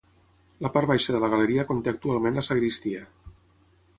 [0.65, 3.05] La part baixa de la galeria conté actualment la sagristia.